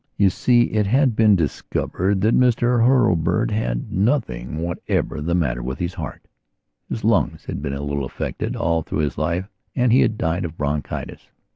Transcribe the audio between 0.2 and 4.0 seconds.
see, it had been discovered that Mr Hurlbird had had